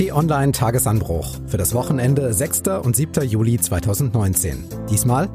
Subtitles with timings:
[0.00, 2.62] T-Online Tagesanbruch für das Wochenende 6.
[2.82, 3.22] und 7.
[3.28, 4.64] Juli 2019.
[4.88, 5.28] Diesmal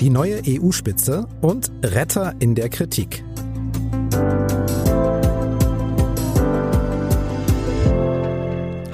[0.00, 3.22] die neue EU-Spitze und Retter in der Kritik.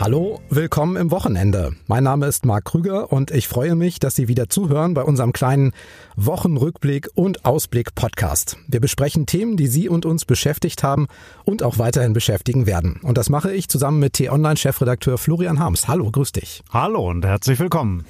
[0.02, 1.76] Hallo, willkommen im Wochenende.
[1.86, 5.32] Mein Name ist Marc Krüger und ich freue mich, dass Sie wieder zuhören bei unserem
[5.32, 5.70] kleinen
[6.16, 8.56] Wochenrückblick und Ausblick Podcast.
[8.66, 11.06] Wir besprechen Themen, die Sie und uns beschäftigt haben
[11.44, 12.98] und auch weiterhin beschäftigen werden.
[13.04, 15.86] Und das mache ich zusammen mit T-Online-Chefredakteur Florian Harms.
[15.86, 16.64] Hallo, grüß dich.
[16.72, 18.04] Hallo und herzlich willkommen.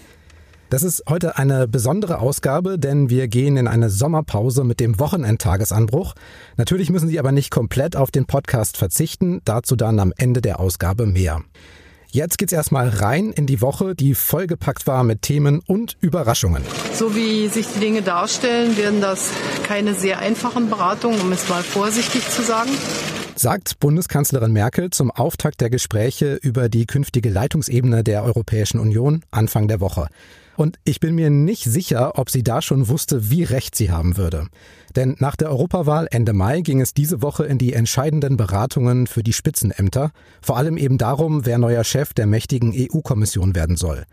[0.70, 6.14] Das ist heute eine besondere Ausgabe, denn wir gehen in eine Sommerpause mit dem Wochenendtagesanbruch.
[6.56, 10.58] Natürlich müssen Sie aber nicht komplett auf den Podcast verzichten, dazu dann am Ende der
[10.58, 11.42] Ausgabe mehr.
[12.14, 16.62] Jetzt geht's erstmal rein in die Woche, die vollgepackt war mit Themen und Überraschungen.
[16.92, 19.30] So wie sich die Dinge darstellen, werden das
[19.62, 22.68] keine sehr einfachen Beratungen, um es mal vorsichtig zu sagen.
[23.34, 29.66] Sagt Bundeskanzlerin Merkel zum Auftakt der Gespräche über die künftige Leitungsebene der Europäischen Union Anfang
[29.66, 30.08] der Woche.
[30.56, 34.16] Und ich bin mir nicht sicher, ob sie da schon wusste, wie recht sie haben
[34.16, 34.48] würde.
[34.94, 39.22] Denn nach der Europawahl Ende Mai ging es diese Woche in die entscheidenden Beratungen für
[39.22, 44.04] die Spitzenämter, vor allem eben darum, wer neuer Chef der mächtigen EU-Kommission werden soll.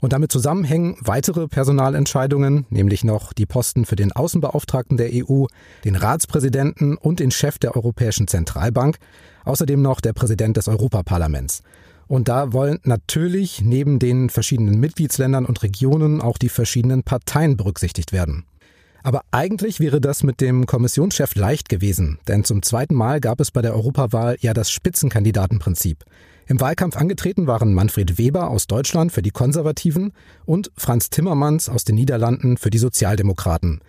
[0.00, 5.46] Und damit zusammenhängen weitere Personalentscheidungen, nämlich noch die Posten für den Außenbeauftragten der EU,
[5.84, 8.98] den Ratspräsidenten und den Chef der Europäischen Zentralbank,
[9.44, 11.62] außerdem noch der Präsident des Europaparlaments.
[12.08, 18.12] Und da wollen natürlich neben den verschiedenen Mitgliedsländern und Regionen auch die verschiedenen Parteien berücksichtigt
[18.12, 18.44] werden.
[19.02, 23.50] Aber eigentlich wäre das mit dem Kommissionschef leicht gewesen, denn zum zweiten Mal gab es
[23.50, 26.04] bei der Europawahl ja das Spitzenkandidatenprinzip.
[26.46, 30.12] Im Wahlkampf angetreten waren Manfred Weber aus Deutschland für die Konservativen
[30.46, 33.80] und Franz Timmermans aus den Niederlanden für die Sozialdemokraten.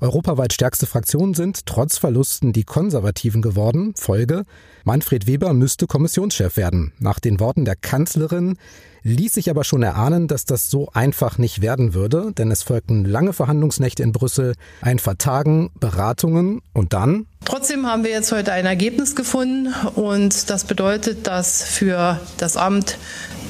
[0.00, 3.94] Europaweit stärkste Fraktionen sind trotz Verlusten die Konservativen geworden.
[3.96, 4.44] Folge,
[4.84, 6.92] Manfred Weber müsste Kommissionschef werden.
[6.98, 8.58] Nach den Worten der Kanzlerin
[9.06, 13.04] ließ sich aber schon erahnen, dass das so einfach nicht werden würde, denn es folgten
[13.04, 18.66] lange Verhandlungsnächte in Brüssel, ein Vertagen, Beratungen und dann Trotzdem haben wir jetzt heute ein
[18.66, 22.98] Ergebnis gefunden und das bedeutet, dass für das Amt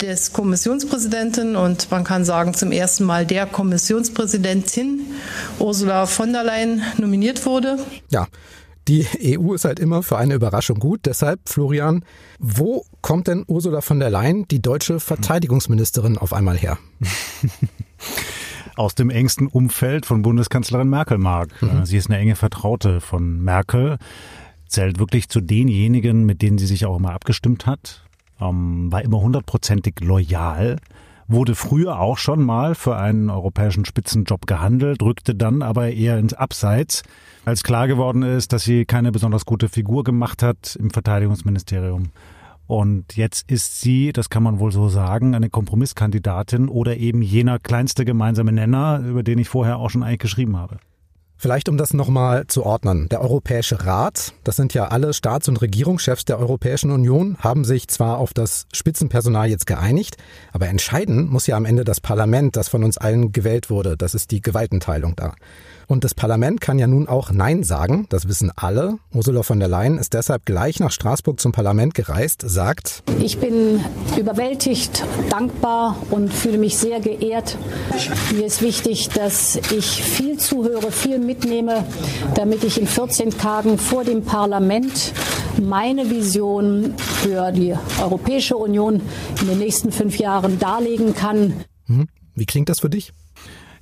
[0.03, 5.01] des Kommissionspräsidenten und man kann sagen zum ersten Mal der Kommissionspräsidentin
[5.59, 7.79] Ursula von der Leyen nominiert wurde.
[8.11, 8.27] Ja,
[8.89, 9.07] die
[9.39, 11.01] EU ist halt immer für eine Überraschung gut.
[11.07, 12.05] Deshalb, Florian,
[12.39, 16.79] wo kommt denn Ursula von der Leyen, die deutsche Verteidigungsministerin, auf einmal her?
[18.77, 21.51] Aus dem engsten Umfeld von Bundeskanzlerin Merkel mag.
[21.63, 21.87] Mhm.
[21.87, 23.97] Sie ist eine enge Vertraute von Merkel,
[24.69, 28.05] zählt wirklich zu denjenigen, mit denen sie sich auch immer abgestimmt hat,
[28.41, 30.77] ähm, war immer hundertprozentig loyal
[31.29, 36.35] wurde früher auch schon mal für einen europäischen Spitzenjob gehandelt, rückte dann aber eher ins
[36.35, 37.03] Abseits,
[37.45, 42.11] als klar geworden ist, dass sie keine besonders gute Figur gemacht hat im Verteidigungsministerium.
[42.67, 47.59] Und jetzt ist sie, das kann man wohl so sagen, eine Kompromisskandidatin oder eben jener
[47.61, 50.79] kleinste gemeinsame Nenner, über den ich vorher auch schon eigentlich geschrieben habe.
[51.39, 53.09] Vielleicht um das nochmal zu ordnen.
[53.11, 57.89] Der Europäische Rat, das sind ja alle Staats- und Regierungschefs der Europäischen Union, haben sich
[57.89, 60.17] zwar auf das Spitzenpersonal jetzt geeinigt,
[60.53, 63.99] aber entscheiden muss ja am Ende das Parlament, das von uns allen gewählt wurde.
[63.99, 65.35] Das ist die Gewaltenteilung da.
[65.89, 68.99] Und das Parlament kann ja nun auch Nein sagen, das wissen alle.
[69.15, 73.81] Ursula von der Leyen ist deshalb gleich nach Straßburg zum Parlament gereist, sagt, ich bin
[74.19, 77.57] überwältigt, dankbar und fühle mich sehr geehrt.
[78.35, 81.85] Mir ist wichtig, dass ich viel zuhöre, viel mitnehme,
[82.35, 85.13] damit ich in 14 Tagen vor dem Parlament
[85.63, 89.01] meine Vision für die Europäische Union
[89.41, 91.65] in den nächsten fünf Jahren darlegen kann.
[91.87, 92.09] Mhm.
[92.35, 93.13] Wie klingt das für dich?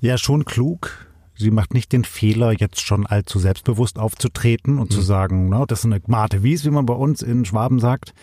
[0.00, 4.94] Ja, schon klug Sie macht nicht den Fehler, jetzt schon allzu selbstbewusst aufzutreten und mhm.
[4.94, 8.14] zu sagen, na, das ist eine Mate Wies, wie man bei uns in Schwaben sagt,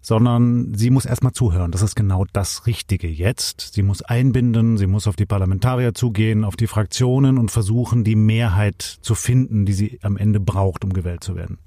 [0.00, 1.72] sondern sie muss erstmal zuhören.
[1.72, 3.72] Das ist genau das Richtige jetzt.
[3.74, 8.16] Sie muss einbinden, sie muss auf die Parlamentarier zugehen, auf die Fraktionen und versuchen, die
[8.16, 11.58] Mehrheit zu finden, die sie am Ende braucht, um gewählt zu werden.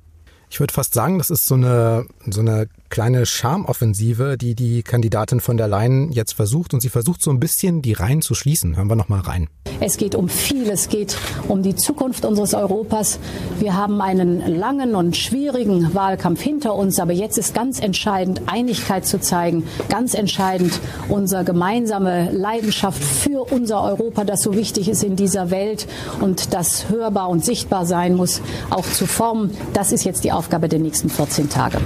[0.51, 5.41] Ich würde fast sagen, das ist so eine, so eine kleine Charmoffensive, die die Kandidatin
[5.41, 6.73] von der Leyen jetzt versucht.
[6.73, 8.75] Und sie versucht so ein bisschen die Reihen zu schließen.
[8.75, 9.47] Hören wir noch mal rein.
[9.79, 10.69] Es geht um viel.
[10.69, 11.15] Es geht
[11.47, 13.19] um die Zukunft unseres Europas.
[13.59, 16.99] Wir haben einen langen und schwierigen Wahlkampf hinter uns.
[16.99, 19.63] Aber jetzt ist ganz entscheidend, Einigkeit zu zeigen.
[19.87, 25.87] Ganz entscheidend, unsere gemeinsame Leidenschaft für unser Europa, das so wichtig ist in dieser Welt
[26.19, 28.41] und das hörbar und sichtbar sein muss,
[28.71, 29.51] auch zu formen.
[29.73, 31.79] Das ist jetzt die Aufgabe der nächsten 14 Tage.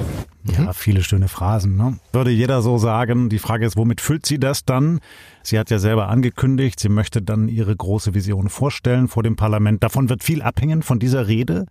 [0.44, 1.76] Ja, viele schöne Phrasen.
[1.76, 1.98] Ne?
[2.12, 3.30] Würde jeder so sagen.
[3.30, 5.00] Die Frage ist, womit füllt sie das dann?
[5.42, 9.84] Sie hat ja selber angekündigt, sie möchte dann ihre große Vision vorstellen vor dem Parlament.
[9.84, 11.66] Davon wird viel abhängen, von dieser Rede.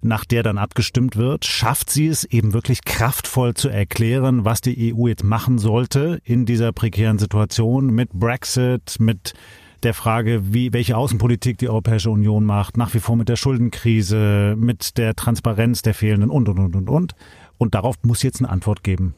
[0.00, 4.94] nach der dann abgestimmt wird, schafft sie es eben wirklich kraftvoll zu erklären, was die
[4.94, 9.34] EU jetzt machen sollte in dieser prekären Situation mit Brexit, mit
[9.82, 14.54] der Frage, wie, welche Außenpolitik die Europäische Union macht, nach wie vor mit der Schuldenkrise,
[14.56, 17.14] mit der Transparenz der fehlenden und, und, und, und, und.
[17.58, 19.14] Und darauf muss jetzt eine Antwort geben.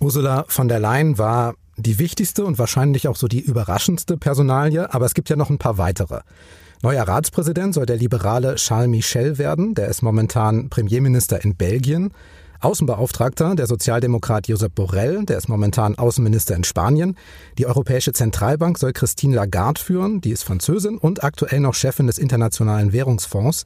[0.00, 5.06] Ursula von der Leyen war die wichtigste und wahrscheinlich auch so die überraschendste Personalie, aber
[5.06, 6.20] es gibt ja noch ein paar weitere.
[6.82, 12.12] Neuer Ratspräsident soll der liberale Charles Michel werden, der ist momentan Premierminister in Belgien.
[12.60, 17.16] Außenbeauftragter der Sozialdemokrat Josep Borrell, der ist momentan Außenminister in Spanien.
[17.58, 22.18] Die Europäische Zentralbank soll Christine Lagarde führen, die ist Französin und aktuell noch Chefin des
[22.18, 23.64] Internationalen Währungsfonds.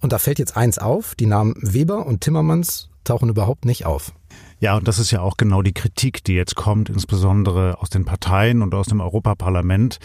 [0.00, 4.12] Und da fällt jetzt eins auf, die Namen Weber und Timmermans tauchen überhaupt nicht auf.
[4.58, 8.04] Ja, und das ist ja auch genau die Kritik, die jetzt kommt, insbesondere aus den
[8.04, 9.98] Parteien und aus dem Europaparlament,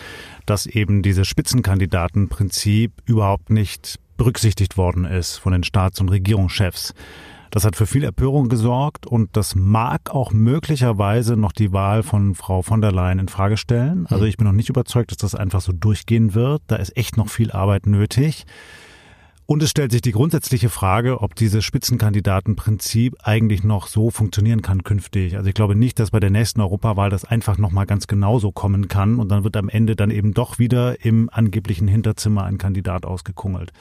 [0.45, 6.93] dass eben dieses Spitzenkandidatenprinzip überhaupt nicht berücksichtigt worden ist von den Staats- und Regierungschefs.
[7.51, 12.33] Das hat für viel Empörung gesorgt und das mag auch möglicherweise noch die Wahl von
[12.33, 14.07] Frau von der Leyen in Frage stellen.
[14.07, 16.61] Also ich bin noch nicht überzeugt, dass das einfach so durchgehen wird.
[16.67, 18.45] Da ist echt noch viel Arbeit nötig.
[19.47, 24.85] Und es stellt sich die grundsätzliche Frage, ob dieses Spitzenkandidatenprinzip eigentlich noch so funktionieren kann
[24.85, 25.35] künftig.
[25.35, 28.87] Also ich glaube nicht, dass bei der nächsten Europawahl das einfach nochmal ganz genauso kommen
[28.87, 33.05] kann und dann wird am Ende dann eben doch wieder im angeblichen Hinterzimmer ein Kandidat
[33.05, 33.73] ausgekungelt.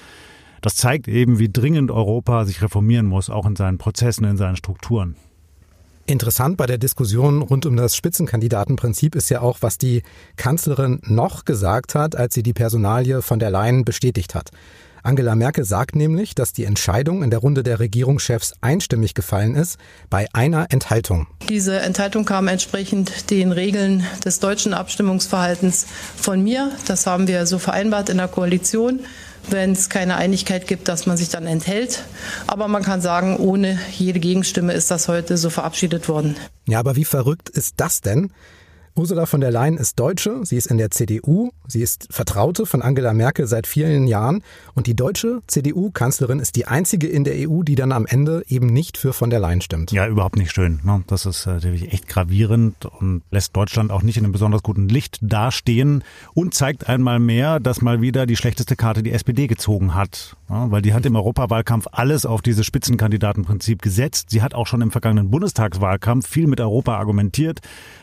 [0.61, 4.57] Das zeigt eben, wie dringend Europa sich reformieren muss, auch in seinen Prozessen, in seinen
[4.57, 5.17] Strukturen.
[6.07, 10.03] Interessant bei der Diskussion rund um das Spitzenkandidatenprinzip ist ja auch, was die
[10.37, 14.51] Kanzlerin noch gesagt hat, als sie die Personalie von der Leyen bestätigt hat.
[15.03, 19.79] Angela Merkel sagt nämlich, dass die Entscheidung in der Runde der Regierungschefs einstimmig gefallen ist,
[20.11, 21.27] bei einer Enthaltung.
[21.49, 25.87] Diese Enthaltung kam entsprechend den Regeln des deutschen Abstimmungsverhaltens
[26.17, 26.73] von mir.
[26.87, 29.01] Das haben wir so vereinbart in der Koalition
[29.49, 32.05] wenn es keine Einigkeit gibt, dass man sich dann enthält.
[32.47, 36.37] Aber man kann sagen, ohne jede Gegenstimme ist das heute so verabschiedet worden.
[36.67, 38.33] Ja, aber wie verrückt ist das denn?
[38.97, 42.83] Ursula von der Leyen ist Deutsche, sie ist in der CDU, sie ist Vertraute von
[42.83, 44.43] Angela Merkel seit vielen Jahren
[44.75, 48.67] und die deutsche CDU-Kanzlerin ist die einzige in der EU, die dann am Ende eben
[48.67, 49.93] nicht für von der Leyen stimmt.
[49.93, 50.81] Ja, überhaupt nicht schön.
[50.83, 51.05] Ne?
[51.07, 54.89] Das ist äh, natürlich echt gravierend und lässt Deutschland auch nicht in einem besonders guten
[54.89, 56.03] Licht dastehen
[56.35, 60.37] und zeigt einmal mehr, dass mal wieder die schlechteste Karte die SPD gezogen hat.
[60.49, 64.31] Weil die hat im Europawahlkampf alles auf dieses Spitzenkandidatenprinzip gesetzt.
[64.31, 67.61] Sie hat auch schon im vergangenen Bundestagswahlkampf viel mit Europa argumentiert.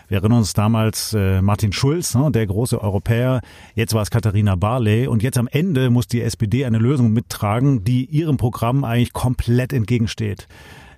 [0.08, 3.42] Wir erinnern uns damals äh, Martin Schulz, ne, der große Europäer.
[3.76, 5.08] Jetzt war es Katharina Barley.
[5.08, 9.74] Und jetzt am Ende muss die SPD eine Lösung mittragen, die ihrem Programm eigentlich komplett
[9.74, 10.48] entgegensteht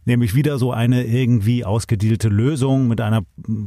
[0.06, 3.22] nämlich wieder so eine irgendwie ausgedielte Lösung mit einer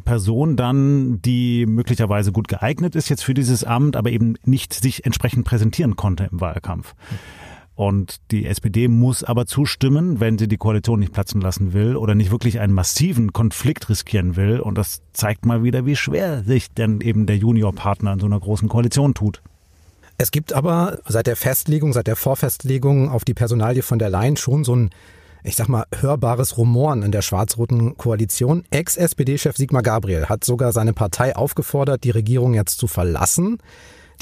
[0.04, 5.06] Person dann, die möglicherweise gut geeignet ist jetzt für dieses Amt, aber eben nicht sich
[5.06, 6.94] entsprechend präsentieren konnte im Wahlkampf.
[7.82, 12.14] Und die SPD muss aber zustimmen, wenn sie die Koalition nicht platzen lassen will oder
[12.14, 14.60] nicht wirklich einen massiven Konflikt riskieren will.
[14.60, 18.38] Und das zeigt mal wieder, wie schwer sich denn eben der Juniorpartner in so einer
[18.38, 19.42] großen Koalition tut.
[20.16, 24.36] Es gibt aber seit der Festlegung, seit der Vorfestlegung auf die Personalie von der Leyen
[24.36, 24.90] schon so ein,
[25.42, 28.62] ich sag mal, hörbares Rumoren in der schwarz-roten Koalition.
[28.70, 33.58] Ex-SPD-Chef Sigmar Gabriel hat sogar seine Partei aufgefordert, die Regierung jetzt zu verlassen.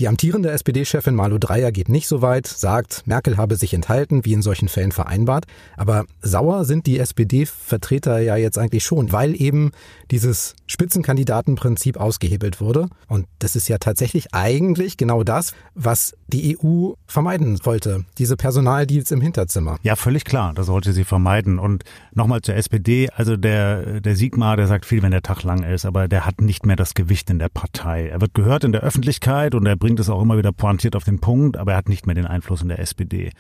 [0.00, 4.32] Die amtierende SPD-Chefin Malu Dreyer geht nicht so weit, sagt, Merkel habe sich enthalten, wie
[4.32, 5.44] in solchen Fällen vereinbart.
[5.76, 9.72] Aber sauer sind die SPD-Vertreter ja jetzt eigentlich schon, weil eben
[10.10, 12.88] dieses Spitzenkandidatenprinzip ausgehebelt wurde.
[13.08, 18.06] Und das ist ja tatsächlich eigentlich genau das, was die EU vermeiden wollte.
[18.16, 19.76] Diese Personaldeals im Hinterzimmer.
[19.82, 20.54] Ja, völlig klar.
[20.54, 21.58] Das sollte sie vermeiden.
[21.58, 23.10] Und nochmal zur SPD.
[23.14, 26.40] Also der, der Sigmar, der sagt viel, wenn der Tag lang ist, aber der hat
[26.40, 28.08] nicht mehr das Gewicht in der Partei.
[28.08, 31.04] Er wird gehört in der Öffentlichkeit und er bringt es auch immer wieder pointiert auf
[31.04, 33.32] den Punkt, aber er hat nicht mehr den Einfluss in der SPD.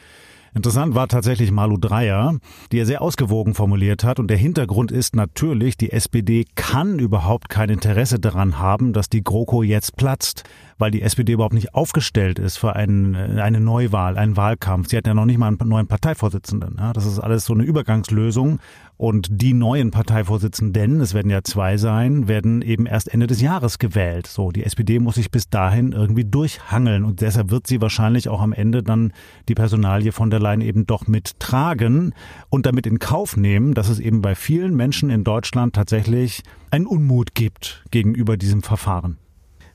[0.52, 2.36] Interessant war tatsächlich Malu Dreyer,
[2.72, 4.18] die er sehr ausgewogen formuliert hat.
[4.18, 9.22] Und der Hintergrund ist natürlich, die SPD kann überhaupt kein Interesse daran haben, dass die
[9.22, 10.44] GroKo jetzt platzt
[10.80, 14.88] weil die SPD überhaupt nicht aufgestellt ist für einen, eine Neuwahl, einen Wahlkampf.
[14.88, 16.76] Sie hat ja noch nicht mal einen neuen Parteivorsitzenden.
[16.78, 18.58] Ja, das ist alles so eine Übergangslösung.
[19.00, 23.78] Und die neuen Parteivorsitzenden, es werden ja zwei sein, werden eben erst Ende des Jahres
[23.78, 24.26] gewählt.
[24.26, 28.42] So, die SPD muss sich bis dahin irgendwie durchhangeln und deshalb wird sie wahrscheinlich auch
[28.42, 29.14] am Ende dann
[29.48, 32.12] die Personalie von der Leyen eben doch mittragen
[32.50, 36.84] und damit in Kauf nehmen, dass es eben bei vielen Menschen in Deutschland tatsächlich einen
[36.84, 39.16] Unmut gibt gegenüber diesem Verfahren.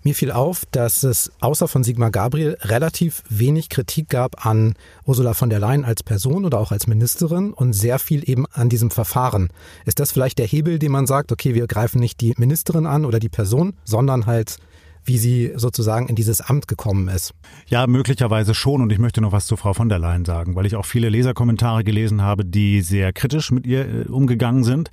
[0.05, 5.33] Mir fiel auf, dass es außer von Sigmar Gabriel relativ wenig Kritik gab an Ursula
[5.33, 8.91] von der Leyen als Person oder auch als Ministerin und sehr viel eben an diesem
[8.91, 9.49] Verfahren.
[9.83, 13.03] Ist das vielleicht der Hebel, den man sagt, okay, wir greifen nicht die Ministerin an
[13.03, 14.57] oder die Person, sondern halt
[15.05, 17.33] wie sie sozusagen in dieses Amt gekommen ist.
[17.67, 18.81] Ja, möglicherweise schon.
[18.81, 21.09] Und ich möchte noch was zu Frau von der Leyen sagen, weil ich auch viele
[21.09, 24.89] Leserkommentare gelesen habe, die sehr kritisch mit ihr äh, umgegangen sind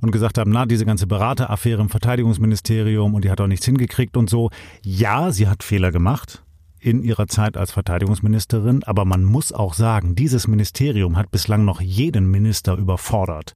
[0.00, 4.16] und gesagt haben, na, diese ganze Berateraffäre im Verteidigungsministerium und die hat auch nichts hingekriegt
[4.16, 4.50] und so.
[4.82, 6.42] Ja, sie hat Fehler gemacht
[6.80, 11.80] in ihrer Zeit als Verteidigungsministerin, aber man muss auch sagen, dieses Ministerium hat bislang noch
[11.80, 13.54] jeden Minister überfordert,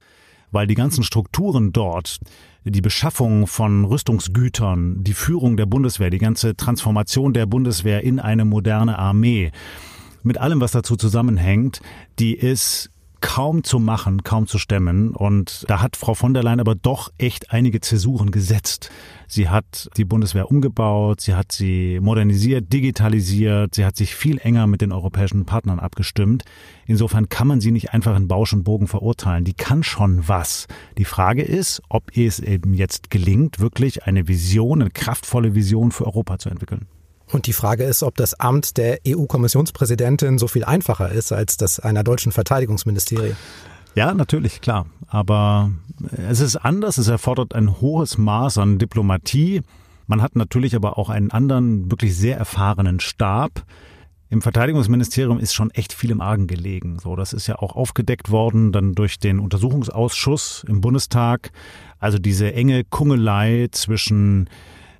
[0.51, 2.19] weil die ganzen Strukturen dort,
[2.63, 8.45] die Beschaffung von Rüstungsgütern, die Führung der Bundeswehr, die ganze Transformation der Bundeswehr in eine
[8.45, 9.51] moderne Armee,
[10.21, 11.81] mit allem, was dazu zusammenhängt,
[12.17, 12.89] die ist
[13.25, 15.15] kaum zu machen, kaum zu stemmen.
[15.15, 18.91] Und da hat Frau von der Leyen aber doch echt einige Zäsuren gesetzt.
[19.27, 24.67] Sie hat die Bundeswehr umgebaut, sie hat sie modernisiert, digitalisiert, sie hat sich viel enger
[24.67, 26.43] mit den europäischen Partnern abgestimmt.
[26.85, 29.43] Insofern kann man sie nicht einfach in Bausch und Bogen verurteilen.
[29.43, 30.67] Die kann schon was.
[30.99, 36.05] Die Frage ist, ob es eben jetzt gelingt, wirklich eine Vision, eine kraftvolle Vision für
[36.05, 36.85] Europa zu entwickeln.
[37.31, 41.79] Und die Frage ist, ob das Amt der EU-Kommissionspräsidentin so viel einfacher ist als das
[41.79, 43.35] einer deutschen Verteidigungsministerie.
[43.95, 44.85] Ja, natürlich, klar.
[45.07, 45.71] Aber
[46.29, 46.97] es ist anders.
[46.97, 49.61] Es erfordert ein hohes Maß an Diplomatie.
[50.07, 53.63] Man hat natürlich aber auch einen anderen, wirklich sehr erfahrenen Stab.
[54.29, 56.99] Im Verteidigungsministerium ist schon echt viel im Argen gelegen.
[56.99, 61.51] So, das ist ja auch aufgedeckt worden dann durch den Untersuchungsausschuss im Bundestag.
[61.99, 64.49] Also diese enge Kungelei zwischen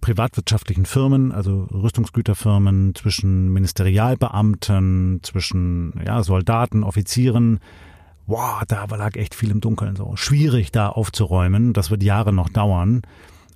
[0.06, 7.60] privatwirtschaftlichen Firmen, also Rüstungsgüterfirmen, zwischen Ministerialbeamten, zwischen ja, Soldaten, Offizieren.
[8.28, 10.16] Wow, da lag echt viel im Dunkeln so.
[10.16, 11.74] Schwierig da aufzuräumen.
[11.74, 13.02] Das wird Jahre noch dauern.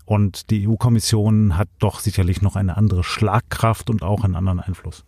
[0.06, 5.06] Und die EU-Kommission hat doch sicherlich noch eine andere Schlagkraft und auch einen anderen Einfluss.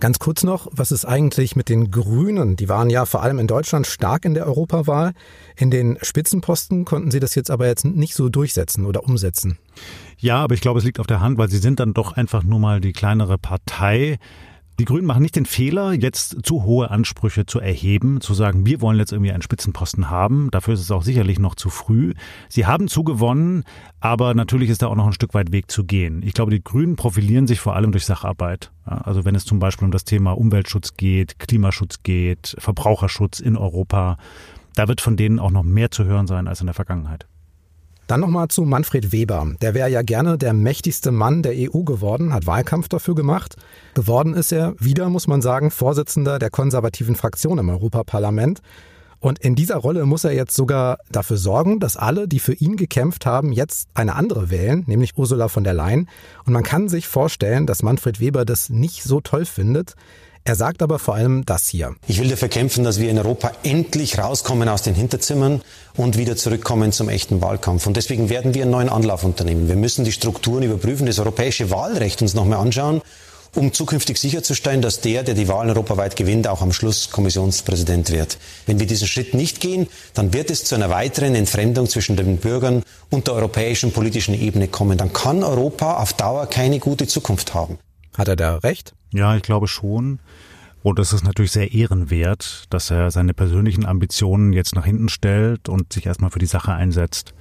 [0.00, 2.56] Ganz kurz noch, was ist eigentlich mit den Grünen?
[2.56, 5.12] Die waren ja vor allem in Deutschland stark in der Europawahl.
[5.56, 9.58] In den Spitzenposten konnten sie das jetzt aber jetzt nicht so durchsetzen oder umsetzen.
[10.20, 12.42] Ja, aber ich glaube, es liegt auf der Hand, weil sie sind dann doch einfach
[12.42, 14.18] nur mal die kleinere Partei.
[14.78, 18.82] Die Grünen machen nicht den Fehler, jetzt zu hohe Ansprüche zu erheben, zu sagen, wir
[18.82, 20.50] wollen jetzt irgendwie einen Spitzenposten haben.
[20.50, 22.12] Dafür ist es auch sicherlich noch zu früh.
[22.50, 23.64] Sie haben zugewonnen,
[24.00, 26.22] aber natürlich ist da auch noch ein Stück weit Weg zu gehen.
[26.22, 28.72] Ich glaube, die Grünen profilieren sich vor allem durch Sacharbeit.
[28.84, 34.18] Also wenn es zum Beispiel um das Thema Umweltschutz geht, Klimaschutz geht, Verbraucherschutz in Europa,
[34.74, 37.26] da wird von denen auch noch mehr zu hören sein als in der Vergangenheit.
[38.10, 39.52] Dann nochmal zu Manfred Weber.
[39.60, 43.54] Der wäre ja gerne der mächtigste Mann der EU geworden, hat Wahlkampf dafür gemacht.
[43.94, 48.62] Geworden ist er wieder, muss man sagen, Vorsitzender der konservativen Fraktion im Europaparlament.
[49.20, 52.74] Und in dieser Rolle muss er jetzt sogar dafür sorgen, dass alle, die für ihn
[52.74, 56.08] gekämpft haben, jetzt eine andere wählen, nämlich Ursula von der Leyen.
[56.44, 59.94] Und man kann sich vorstellen, dass Manfred Weber das nicht so toll findet.
[60.50, 61.94] Er sagt aber vor allem das hier.
[62.08, 65.62] Ich will dafür kämpfen, dass wir in Europa endlich rauskommen aus den Hinterzimmern
[65.96, 67.86] und wieder zurückkommen zum echten Wahlkampf.
[67.86, 69.68] Und deswegen werden wir einen neuen Anlauf unternehmen.
[69.68, 73.00] Wir müssen die Strukturen überprüfen, das europäische Wahlrecht uns nochmal anschauen,
[73.54, 78.36] um zukünftig sicherzustellen, dass der, der die Wahlen europaweit gewinnt, auch am Schluss Kommissionspräsident wird.
[78.66, 82.38] Wenn wir diesen Schritt nicht gehen, dann wird es zu einer weiteren Entfremdung zwischen den
[82.38, 84.98] Bürgern und der europäischen politischen Ebene kommen.
[84.98, 87.78] Dann kann Europa auf Dauer keine gute Zukunft haben.
[88.20, 88.94] Hat er da recht?
[89.14, 90.18] Ja, ich glaube schon.
[90.82, 95.70] Und es ist natürlich sehr ehrenwert, dass er seine persönlichen Ambitionen jetzt nach hinten stellt
[95.70, 97.32] und sich erstmal für die Sache einsetzt.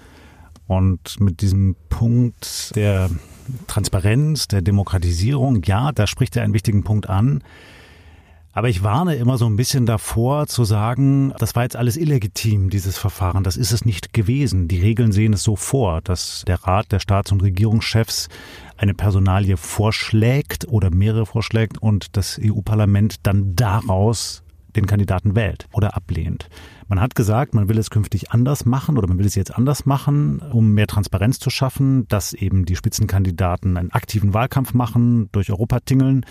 [0.67, 3.09] Und mit diesem Punkt der
[3.67, 7.43] Transparenz, der Demokratisierung, ja, da spricht er einen wichtigen Punkt an.
[8.53, 12.69] Aber ich warne immer so ein bisschen davor zu sagen, das war jetzt alles illegitim,
[12.69, 13.43] dieses Verfahren.
[13.43, 14.67] Das ist es nicht gewesen.
[14.67, 18.27] Die Regeln sehen es so vor, dass der Rat der Staats- und Regierungschefs
[18.79, 24.43] eine Personalie vorschlägt oder mehrere vorschlägt und das EU-Parlament dann daraus
[24.75, 26.47] den Kandidaten wählt oder ablehnt.
[26.87, 29.85] Man hat gesagt, man will es künftig anders machen oder man will es jetzt anders
[29.85, 35.51] machen, um mehr Transparenz zu schaffen, dass eben die Spitzenkandidaten einen aktiven Wahlkampf machen, durch
[35.51, 36.25] Europa tingeln.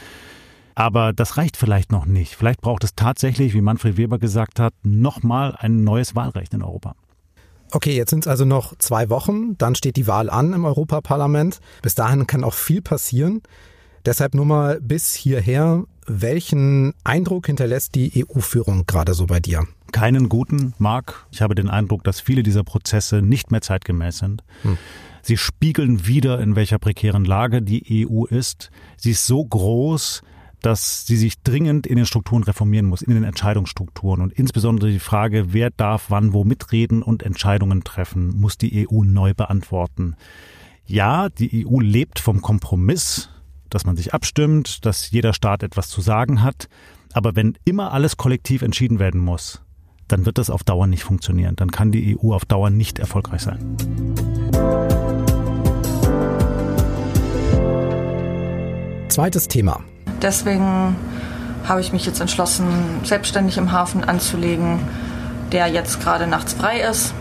[0.75, 2.37] Aber das reicht vielleicht noch nicht.
[2.37, 6.95] Vielleicht braucht es tatsächlich, wie Manfred Weber gesagt hat, nochmal ein neues Wahlrecht in Europa.
[7.71, 11.61] Okay, jetzt sind es also noch zwei Wochen, dann steht die Wahl an im Europaparlament.
[11.83, 13.43] Bis dahin kann auch viel passieren.
[14.07, 19.67] Deshalb nur mal bis hierher, welchen Eindruck hinterlässt die EU-Führung gerade so bei dir?
[19.93, 21.27] Keinen guten, Marc.
[21.31, 24.43] Ich habe den Eindruck, dass viele dieser Prozesse nicht mehr zeitgemäß sind.
[24.63, 24.79] Hm.
[25.23, 28.71] Sie spiegeln wieder, in welcher prekären Lage die EU ist.
[28.97, 30.23] Sie ist so groß,
[30.63, 34.23] dass sie sich dringend in den Strukturen reformieren muss, in den Entscheidungsstrukturen.
[34.23, 39.05] Und insbesondere die Frage, wer darf wann wo mitreden und Entscheidungen treffen, muss die EU
[39.05, 40.17] neu beantworten.
[40.87, 43.31] Ja, die EU lebt vom Kompromiss,
[43.71, 46.69] dass man sich abstimmt, dass jeder Staat etwas zu sagen hat.
[47.13, 49.63] Aber wenn immer alles kollektiv entschieden werden muss,
[50.09, 51.55] dann wird das auf Dauer nicht funktionieren.
[51.57, 53.77] Dann kann die EU auf Dauer nicht erfolgreich sein.
[59.09, 59.85] Zweites Thema.
[60.23, 60.97] Deswegen
[61.65, 62.67] habe ich mich jetzt entschlossen,
[63.05, 64.81] selbstständig im Hafen anzulegen,
[65.53, 67.15] der jetzt gerade nachts frei ist.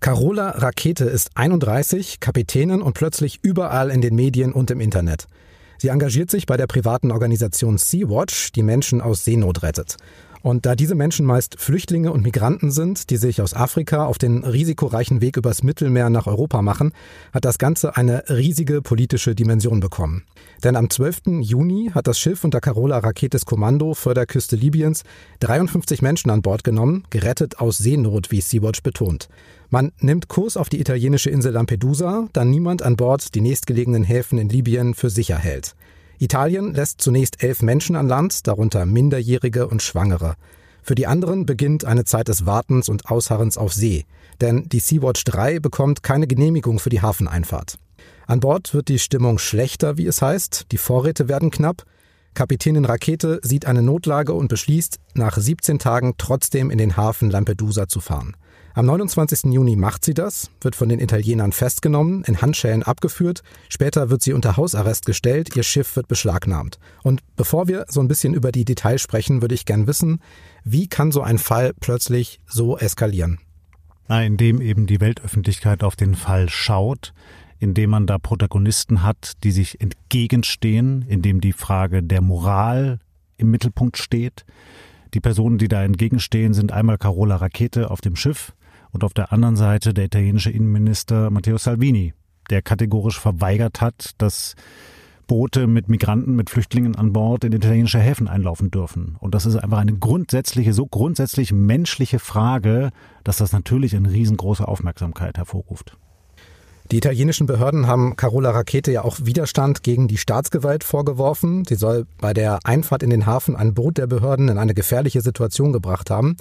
[0.00, 5.26] Carola Rakete ist 31, Kapitänin und plötzlich überall in den Medien und im Internet.
[5.78, 9.96] Sie engagiert sich bei der privaten Organisation Sea-Watch, die Menschen aus Seenot rettet.
[10.42, 14.44] Und da diese Menschen meist Flüchtlinge und Migranten sind, die sich aus Afrika auf den
[14.44, 16.92] risikoreichen Weg übers Mittelmeer nach Europa machen,
[17.32, 20.24] hat das Ganze eine riesige politische Dimension bekommen.
[20.64, 21.42] Denn am 12.
[21.42, 25.02] Juni hat das Schiff unter Carola Raketes Kommando vor der Küste Libyens
[25.40, 29.28] 53 Menschen an Bord genommen, gerettet aus Seenot, wie Sea-Watch betont.
[29.68, 34.38] Man nimmt Kurs auf die italienische Insel Lampedusa, da niemand an Bord die nächstgelegenen Häfen
[34.38, 35.74] in Libyen für sicher hält.
[36.18, 40.34] Italien lässt zunächst elf Menschen an Land, darunter Minderjährige und Schwangere.
[40.82, 44.06] Für die anderen beginnt eine Zeit des Wartens und Ausharrens auf See,
[44.40, 47.78] denn die Sea-Watch 3 bekommt keine Genehmigung für die Hafeneinfahrt.
[48.26, 51.84] An Bord wird die Stimmung schlechter, wie es heißt, die Vorräte werden knapp.
[52.32, 57.86] Kapitänin Rakete sieht eine Notlage und beschließt, nach 17 Tagen trotzdem in den Hafen Lampedusa
[57.86, 58.36] zu fahren.
[58.76, 59.52] Am 29.
[59.52, 64.32] Juni macht sie das, wird von den Italienern festgenommen, in Handschellen abgeführt, später wird sie
[64.32, 66.80] unter Hausarrest gestellt, ihr Schiff wird beschlagnahmt.
[67.04, 70.20] Und bevor wir so ein bisschen über die Details sprechen, würde ich gern wissen,
[70.64, 73.38] wie kann so ein Fall plötzlich so eskalieren?
[74.08, 77.14] Na, indem eben die Weltöffentlichkeit auf den Fall schaut,
[77.58, 82.98] indem man da Protagonisten hat, die sich entgegenstehen, indem die Frage der Moral
[83.36, 84.44] im Mittelpunkt steht.
[85.14, 88.52] Die Personen, die da entgegenstehen, sind einmal Carola Rakete auf dem Schiff,
[88.94, 92.14] und auf der anderen Seite der italienische Innenminister Matteo Salvini,
[92.48, 94.54] der kategorisch verweigert hat, dass
[95.26, 99.16] Boote mit Migranten, mit Flüchtlingen an Bord in italienische Häfen einlaufen dürfen.
[99.18, 102.90] Und das ist einfach eine grundsätzliche, so grundsätzlich menschliche Frage,
[103.24, 105.98] dass das natürlich eine riesengroße Aufmerksamkeit hervorruft.
[106.90, 111.64] Die italienischen Behörden haben Carola Rakete ja auch Widerstand gegen die Staatsgewalt vorgeworfen.
[111.66, 115.22] Sie soll bei der Einfahrt in den Hafen ein Boot der Behörden in eine gefährliche
[115.22, 116.36] Situation gebracht haben.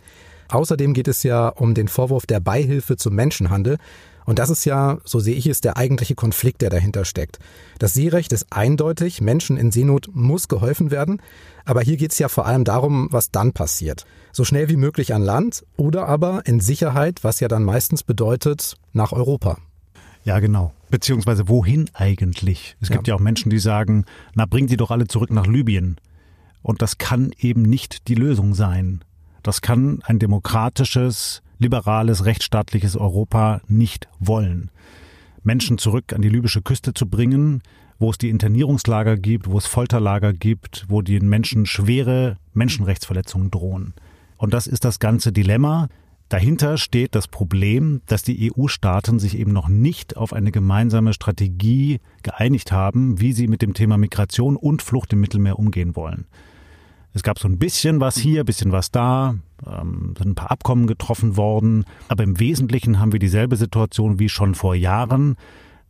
[0.49, 3.77] Außerdem geht es ja um den Vorwurf der Beihilfe zum Menschenhandel.
[4.25, 7.39] Und das ist ja, so sehe ich es, der eigentliche Konflikt, der dahinter steckt.
[7.79, 11.21] Das Seerecht ist eindeutig, Menschen in Seenot muss geholfen werden.
[11.65, 14.05] Aber hier geht es ja vor allem darum, was dann passiert.
[14.33, 18.75] So schnell wie möglich an Land oder aber in Sicherheit, was ja dann meistens bedeutet,
[18.91, 19.57] nach Europa.
[20.23, 20.73] Ja, genau.
[20.89, 22.77] Beziehungsweise wohin eigentlich?
[22.79, 23.13] Es gibt ja.
[23.13, 24.05] ja auch Menschen, die sagen,
[24.35, 25.97] na, bringt die doch alle zurück nach Libyen.
[26.61, 29.03] Und das kann eben nicht die Lösung sein.
[29.41, 34.71] Das kann ein demokratisches, liberales, rechtsstaatliches Europa nicht wollen.
[35.43, 37.61] Menschen zurück an die libysche Küste zu bringen,
[37.99, 43.93] wo es die Internierungslager gibt, wo es Folterlager gibt, wo den Menschen schwere Menschenrechtsverletzungen drohen.
[44.37, 45.89] Und das ist das ganze Dilemma.
[46.33, 51.99] Dahinter steht das Problem, dass die EU-Staaten sich eben noch nicht auf eine gemeinsame Strategie
[52.23, 56.25] geeinigt haben, wie sie mit dem Thema Migration und Flucht im Mittelmeer umgehen wollen.
[57.13, 60.49] Es gab so ein bisschen was hier, ein bisschen was da, ähm, sind ein paar
[60.49, 65.35] Abkommen getroffen worden, aber im Wesentlichen haben wir dieselbe Situation wie schon vor Jahren,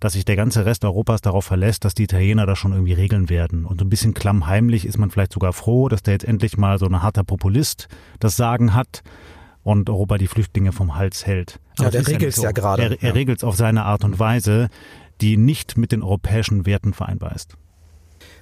[0.02, 3.30] dass sich der ganze Rest Europas darauf verlässt, dass die Italiener das schon irgendwie regeln
[3.30, 3.64] werden.
[3.64, 6.80] Und so ein bisschen klammheimlich ist man vielleicht sogar froh, dass da jetzt endlich mal
[6.80, 7.88] so ein harter Populist
[8.20, 9.04] das Sagen hat
[9.64, 11.60] und Europa die Flüchtlinge vom Hals hält.
[11.78, 12.84] Aber ja, der regelt es ja, ja gerade.
[12.84, 13.14] Er, er ja.
[13.14, 14.70] regelt es auf seine Art und Weise,
[15.22, 17.56] die nicht mit den europäischen Werten vereinbar ist.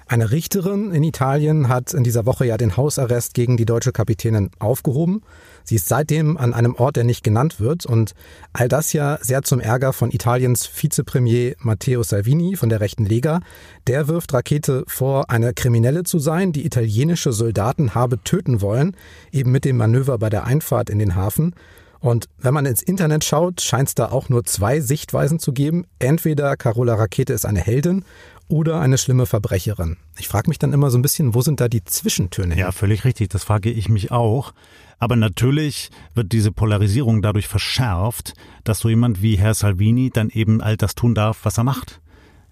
[0.06, 4.50] Eine Richterin in Italien hat in dieser Woche ja den Hausarrest gegen die deutsche Kapitänin
[4.58, 5.22] aufgehoben.
[5.64, 7.86] Sie ist seitdem an einem Ort, der nicht genannt wird.
[7.86, 8.14] Und
[8.52, 13.40] all das ja sehr zum Ärger von Italiens Vizepremier Matteo Salvini von der rechten Lega.
[13.86, 18.96] Der wirft Rakete vor, eine Kriminelle zu sein, die italienische Soldaten habe töten wollen,
[19.30, 21.54] eben mit dem Manöver bei der Einfahrt in den Hafen.
[22.00, 25.84] Und wenn man ins Internet schaut, scheint es da auch nur zwei Sichtweisen zu geben.
[26.00, 28.04] Entweder Carola Rakete ist eine Heldin
[28.52, 29.96] oder eine schlimme Verbrecherin.
[30.18, 32.56] Ich frage mich dann immer so ein bisschen, wo sind da die Zwischentöne?
[32.58, 33.30] Ja, völlig richtig.
[33.30, 34.52] Das frage ich mich auch.
[34.98, 40.60] Aber natürlich wird diese Polarisierung dadurch verschärft, dass so jemand wie Herr Salvini dann eben
[40.60, 42.02] all das tun darf, was er macht.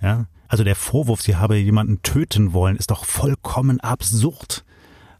[0.01, 0.25] Ja?
[0.49, 4.65] Also der Vorwurf, sie habe jemanden töten wollen, ist doch vollkommen absurd.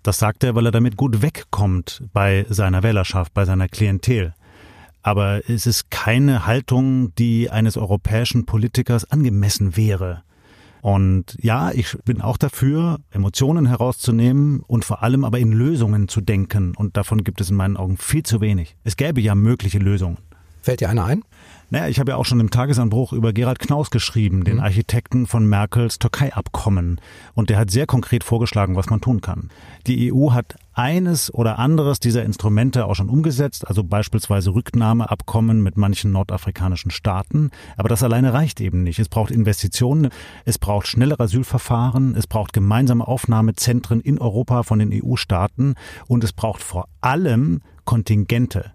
[0.03, 4.33] Das sagt er, weil er damit gut wegkommt bei seiner Wählerschaft, bei seiner Klientel.
[5.03, 10.23] Aber es ist keine Haltung, die eines europäischen Politikers angemessen wäre.
[10.83, 16.21] Und ja, ich bin auch dafür, Emotionen herauszunehmen und vor allem aber in Lösungen zu
[16.21, 16.75] denken.
[16.77, 18.77] Und davon gibt es in meinen Augen viel zu wenig.
[18.85, 20.19] Es gäbe ja mögliche Lösungen.
[20.63, 21.23] Fällt dir einer ein?
[21.73, 24.63] Naja, ich habe ja auch schon im Tagesanbruch über Gerald Knaus geschrieben, den mhm.
[24.63, 27.01] Architekten von Merkels Türkei-Abkommen.
[27.35, 29.51] Und der hat sehr konkret vorgeschlagen, was man tun kann.
[29.87, 35.77] Die EU hat eines oder anderes dieser Instrumente auch schon umgesetzt, also beispielsweise Rücknahmeabkommen mit
[35.77, 37.51] manchen nordafrikanischen Staaten.
[37.77, 38.99] Aber das alleine reicht eben nicht.
[38.99, 40.09] Es braucht Investitionen,
[40.45, 45.75] es braucht schnellere Asylverfahren, es braucht gemeinsame Aufnahmezentren in Europa von den EU-Staaten
[46.09, 48.73] und es braucht vor allem Kontingente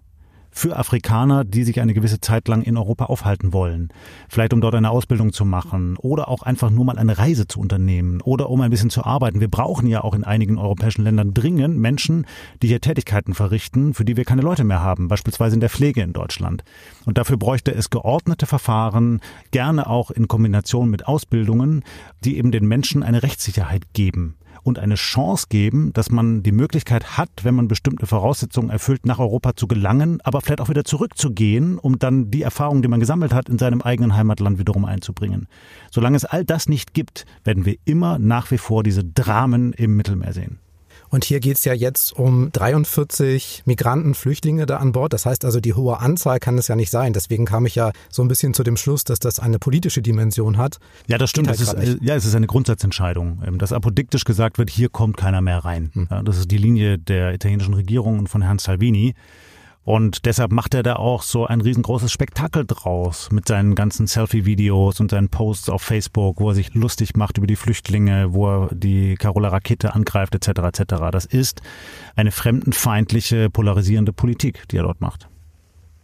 [0.56, 3.90] für Afrikaner, die sich eine gewisse Zeit lang in Europa aufhalten wollen.
[4.26, 7.60] Vielleicht um dort eine Ausbildung zu machen oder auch einfach nur mal eine Reise zu
[7.60, 9.40] unternehmen oder um ein bisschen zu arbeiten.
[9.40, 12.26] Wir brauchen ja auch in einigen europäischen Ländern dringend Menschen,
[12.62, 16.00] die hier Tätigkeiten verrichten, für die wir keine Leute mehr haben, beispielsweise in der Pflege
[16.00, 16.64] in Deutschland.
[17.04, 21.84] Und dafür bräuchte es geordnete Verfahren, gerne auch in Kombination mit Ausbildungen,
[22.24, 24.36] die eben den Menschen eine Rechtssicherheit geben
[24.66, 29.20] und eine Chance geben, dass man die Möglichkeit hat, wenn man bestimmte Voraussetzungen erfüllt, nach
[29.20, 33.32] Europa zu gelangen, aber vielleicht auch wieder zurückzugehen, um dann die Erfahrung, die man gesammelt
[33.32, 35.46] hat, in seinem eigenen Heimatland wiederum einzubringen.
[35.92, 39.96] Solange es all das nicht gibt, werden wir immer nach wie vor diese Dramen im
[39.96, 40.58] Mittelmeer sehen.
[41.08, 45.12] Und hier geht es ja jetzt um 43 Migranten, Flüchtlinge da an Bord.
[45.12, 47.12] Das heißt also, die hohe Anzahl kann es ja nicht sein.
[47.12, 50.56] Deswegen kam ich ja so ein bisschen zu dem Schluss, dass das eine politische Dimension
[50.56, 50.78] hat.
[51.06, 51.48] Ja, das stimmt.
[51.48, 53.42] Halt das ist, ja, es ist eine Grundsatzentscheidung.
[53.46, 55.90] Ähm, dass apodiktisch gesagt wird, hier kommt keiner mehr rein.
[55.92, 56.08] Hm.
[56.24, 59.14] Das ist die Linie der italienischen Regierung und von Herrn Salvini.
[59.86, 64.98] Und deshalb macht er da auch so ein riesengroßes Spektakel draus mit seinen ganzen Selfie-Videos
[64.98, 68.74] und seinen Posts auf Facebook, wo er sich lustig macht über die Flüchtlinge, wo er
[68.74, 70.48] die Carola Rakete angreift, etc.
[70.48, 70.94] etc.
[71.12, 71.62] Das ist
[72.16, 75.28] eine fremdenfeindliche, polarisierende Politik, die er dort macht.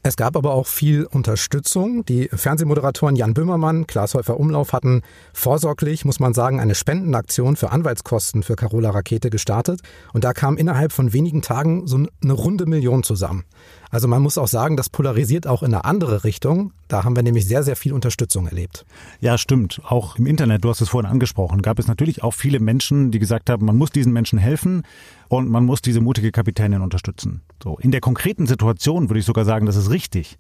[0.04, 2.04] Es gab aber auch viel Unterstützung.
[2.04, 7.70] Die Fernsehmoderatoren Jan Böhmermann, Klaas Häufer Umlauf hatten vorsorglich, muss man sagen, eine Spendenaktion für
[7.70, 9.80] Anwaltskosten für Carola Rakete gestartet.
[10.12, 13.44] Und da kam innerhalb von wenigen Tagen so eine runde Million zusammen.
[13.92, 16.72] Also man muss auch sagen, das polarisiert auch in eine andere Richtung.
[16.88, 18.86] Da haben wir nämlich sehr, sehr viel Unterstützung erlebt.
[19.20, 19.82] Ja, stimmt.
[19.84, 23.18] Auch im Internet, du hast es vorhin angesprochen, gab es natürlich auch viele Menschen, die
[23.18, 24.82] gesagt haben, man muss diesen Menschen helfen
[25.28, 27.42] und man muss diese mutige Kapitänin unterstützen.
[27.62, 27.76] So.
[27.80, 30.38] In der konkreten Situation würde ich sogar sagen, das ist richtig.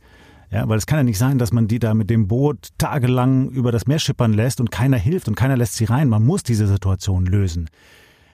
[0.50, 3.50] Ja, weil es kann ja nicht sein, dass man die da mit dem Boot tagelang
[3.50, 6.08] über das Meer schippern lässt und keiner hilft und keiner lässt sie rein.
[6.08, 7.68] Man muss diese Situation lösen.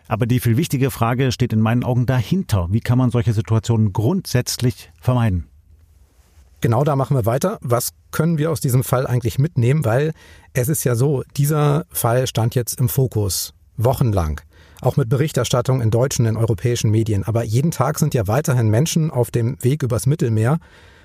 [0.09, 2.69] Aber die viel wichtige Frage steht in meinen Augen dahinter.
[2.71, 5.47] Wie kann man solche Situationen grundsätzlich vermeiden?
[6.61, 7.59] Genau da machen wir weiter.
[7.61, 9.85] Was können wir aus diesem Fall eigentlich mitnehmen?
[9.85, 10.13] Weil
[10.55, 14.41] es ist ja so, dieser Fall stand jetzt im Fokus, wochenlang.
[14.81, 17.23] Auch mit Berichterstattung in deutschen, in europäischen Medien.
[17.23, 20.59] Aber jeden Tag sind ja weiterhin Menschen auf dem Weg übers Mittelmeer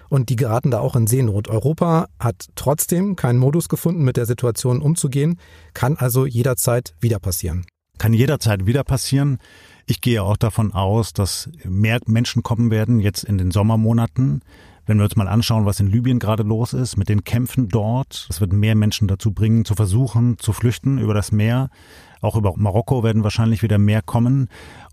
[0.10, 1.50] und die geraten da auch in Seenot.
[1.50, 5.40] Europa hat trotzdem keinen Modus gefunden, mit der Situation umzugehen,
[5.74, 7.66] kann also jederzeit wieder passieren.
[7.98, 9.38] Kann jederzeit wieder passieren.
[9.86, 14.42] Ich gehe auch davon aus, dass mehr Menschen kommen werden jetzt in den Sommermonaten.
[14.86, 18.28] Wenn wir uns mal anschauen, was in Libyen gerade los ist, mit den Kämpfen dort,
[18.30, 21.70] es wird mehr Menschen dazu bringen, zu versuchen, zu flüchten über das Meer.
[22.22, 24.50] Auch über Marokko werden wahrscheinlich wieder mehr kommen.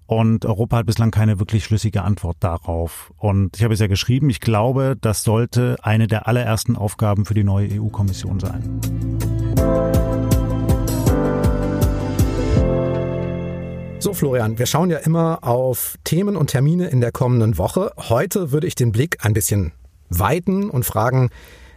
[0.07, 3.13] Und Europa hat bislang keine wirklich schlüssige Antwort darauf.
[3.17, 7.35] Und ich habe es ja geschrieben, ich glaube, das sollte eine der allerersten Aufgaben für
[7.35, 8.81] die neue EU-Kommission sein.
[14.03, 17.93] So, Florian, wir schauen ja immer auf Themen und Termine in der kommenden Woche.
[17.99, 19.73] Heute würde ich den Blick ein bisschen
[20.09, 21.29] weiten und fragen,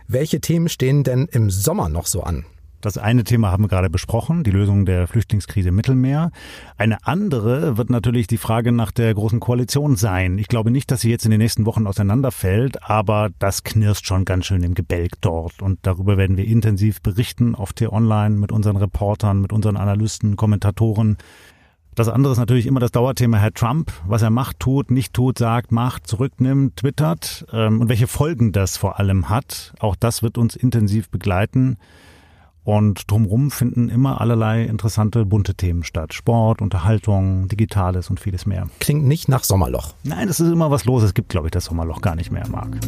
[0.08, 2.46] welche Themen stehen denn im Sommer noch so an?
[2.80, 6.32] Das eine Thema haben wir gerade besprochen, die Lösung der Flüchtlingskrise im Mittelmeer.
[6.78, 10.38] Eine andere wird natürlich die Frage nach der großen Koalition sein.
[10.38, 14.24] Ich glaube nicht, dass sie jetzt in den nächsten Wochen auseinanderfällt, aber das knirscht schon
[14.24, 15.62] ganz schön im Gebälk dort.
[15.62, 21.18] Und darüber werden wir intensiv berichten auf T-Online mit unseren Reportern, mit unseren Analysten, Kommentatoren.
[21.96, 25.38] Das andere ist natürlich immer das Dauerthema Herr Trump, was er macht, tut, nicht tut,
[25.38, 29.74] sagt, macht, zurücknimmt, twittert ähm, und welche Folgen das vor allem hat.
[29.80, 31.78] Auch das wird uns intensiv begleiten.
[32.64, 36.14] Und drumherum finden immer allerlei interessante, bunte Themen statt.
[36.14, 38.68] Sport, Unterhaltung, Digitales und vieles mehr.
[38.80, 39.94] Klingt nicht nach Sommerloch.
[40.04, 41.04] Nein, es ist immer was los.
[41.04, 42.80] Es gibt, glaube ich, das Sommerloch gar nicht mehr, Marc.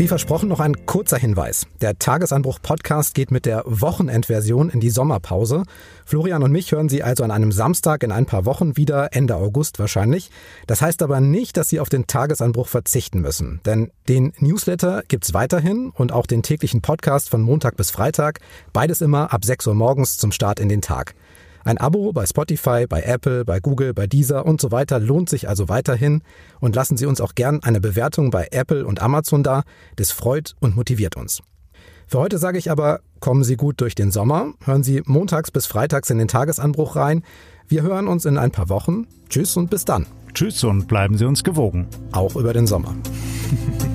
[0.00, 1.66] Wie versprochen noch ein kurzer Hinweis.
[1.82, 5.64] Der Tagesanbruch-Podcast geht mit der Wochenendversion in die Sommerpause.
[6.06, 9.36] Florian und mich hören Sie also an einem Samstag in ein paar Wochen wieder, Ende
[9.36, 10.30] August wahrscheinlich.
[10.66, 13.60] Das heißt aber nicht, dass Sie auf den Tagesanbruch verzichten müssen.
[13.66, 18.40] Denn den Newsletter gibt's weiterhin und auch den täglichen Podcast von Montag bis Freitag.
[18.72, 21.14] Beides immer ab 6 Uhr morgens zum Start in den Tag.
[21.64, 25.48] Ein Abo bei Spotify, bei Apple, bei Google, bei Deezer und so weiter lohnt sich
[25.48, 26.22] also weiterhin
[26.60, 29.62] und lassen Sie uns auch gern eine Bewertung bei Apple und Amazon da.
[29.96, 31.42] Das freut und motiviert uns.
[32.06, 34.54] Für heute sage ich aber Kommen Sie gut durch den Sommer.
[34.64, 37.22] Hören Sie montags bis freitags in den Tagesanbruch rein.
[37.68, 39.06] Wir hören uns in ein paar Wochen.
[39.28, 40.06] Tschüss und bis dann.
[40.32, 41.86] Tschüss und bleiben Sie uns gewogen.
[42.12, 42.94] Auch über den Sommer.